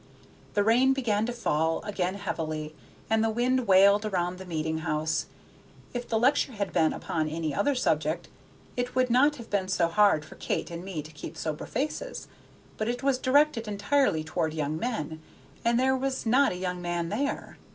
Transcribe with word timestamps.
The 0.55 0.63
rain 0.63 0.93
began 0.93 1.27
to 1.27 1.31
fall 1.31 1.83
again 1.83 2.15
heavily, 2.15 2.73
and 3.07 3.23
the 3.23 3.29
wind 3.29 3.67
wailed 3.67 4.03
around 4.03 4.39
the 4.39 4.47
meeting 4.47 4.79
house. 4.79 5.27
If 5.93 6.09
the 6.09 6.17
lecture 6.17 6.53
had 6.53 6.73
been 6.73 6.91
upon 6.91 7.29
any 7.29 7.53
other 7.53 7.75
subject 7.75 8.27
it 8.75 8.95
would 8.95 9.11
not 9.11 9.35
have 9.35 9.51
been 9.51 9.67
so 9.67 9.89
hard 9.89 10.25
for 10.25 10.33
Kate 10.33 10.71
and 10.71 10.83
me 10.83 11.03
to 11.03 11.11
keep 11.11 11.37
sober 11.37 11.67
faces; 11.67 12.27
but 12.77 12.87
it 12.89 13.03
was 13.03 13.19
directed 13.19 13.67
entirely 13.67 14.23
toward 14.23 14.55
young 14.55 14.75
men, 14.75 15.21
and 15.63 15.79
there 15.79 15.95
was 15.95 16.25
not 16.25 16.51
a 16.51 16.57
young 16.57 16.81
man 16.81 17.09
there. 17.09 17.59